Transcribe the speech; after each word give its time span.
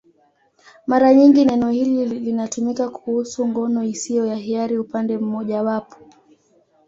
Mara 0.87 1.13
nyingi 1.13 1.45
neno 1.45 1.69
hili 1.75 2.05
linatumika 2.05 2.89
kuhusu 2.89 3.47
ngono 3.47 3.83
isiyo 3.83 4.25
ya 4.25 4.35
hiari 4.35 4.77
upande 4.77 5.17
mmojawapo. 5.17 5.97